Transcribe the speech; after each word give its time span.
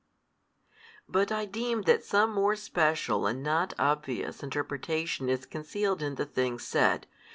But 1.07 1.31
I 1.31 1.45
deem 1.45 1.83
that 1.83 2.03
some 2.03 2.33
more 2.33 2.55
special 2.55 3.27
and 3.27 3.43
not 3.43 3.75
obvious 3.77 4.41
interpretation 4.41 5.29
is 5.29 5.45
concealed 5.45 6.01
in 6.01 6.15
the 6.15 6.25
things 6.25 6.65
said. 6.65 7.05